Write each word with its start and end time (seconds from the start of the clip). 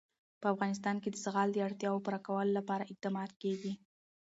په 0.41 0.47
افغانستان 0.53 0.95
کې 1.01 1.09
د 1.11 1.15
زغال 1.25 1.49
د 1.53 1.57
اړتیاوو 1.67 2.03
پوره 2.05 2.19
کولو 2.27 2.51
لپاره 2.59 2.87
اقدامات 2.91 3.31
کېږي. 3.41 3.73